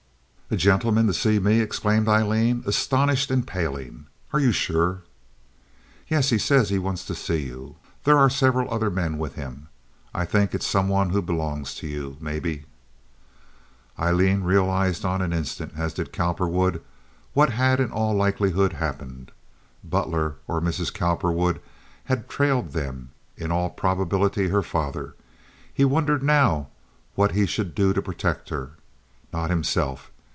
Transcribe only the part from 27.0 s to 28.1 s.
what he should do to